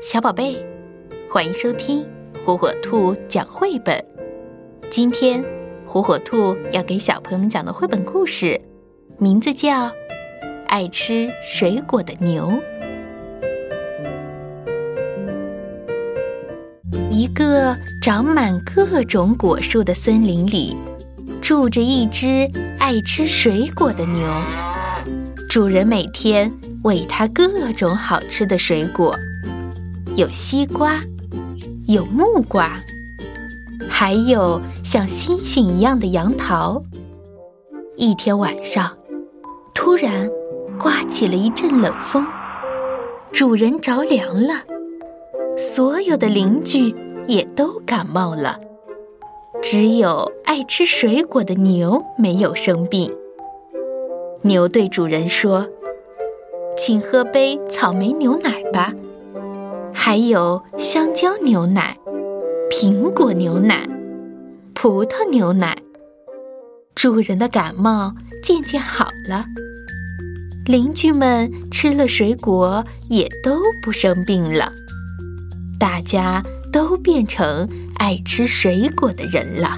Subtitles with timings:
[0.00, 0.56] 小宝贝，
[1.30, 2.06] 欢迎收听
[2.44, 4.04] 火火兔讲绘本。
[4.90, 5.44] 今天，
[5.86, 8.60] 火火兔要给小朋友们讲的绘本故事，
[9.18, 9.86] 名字叫
[10.66, 12.48] 《爱吃水果的牛》。
[17.10, 20.76] 一个长满各种果树的森林里，
[21.40, 24.26] 住着一只爱吃水果的牛。
[25.48, 26.50] 主人每天
[26.82, 29.14] 喂它各种好吃的水果。
[30.14, 31.00] 有西瓜，
[31.88, 32.70] 有木瓜，
[33.88, 36.82] 还有像星星一样的杨桃。
[37.96, 38.94] 一天晚上，
[39.74, 40.30] 突然
[40.78, 42.26] 刮起了一阵冷风，
[43.32, 44.64] 主人着凉了，
[45.56, 46.94] 所有的邻居
[47.26, 48.60] 也都感冒了，
[49.62, 53.10] 只有爱吃水果的牛没有生病。
[54.42, 55.66] 牛对主人说
[56.76, 58.92] ：“请喝杯草莓牛奶吧。”
[60.12, 61.96] 还有香蕉牛奶、
[62.70, 63.88] 苹果牛奶、
[64.74, 65.74] 葡萄牛奶。
[66.94, 69.46] 主人的感冒渐渐好了，
[70.66, 74.70] 邻居们吃了水果也都不生病了，
[75.80, 77.66] 大家都变成
[77.96, 79.70] 爱吃水果的人了。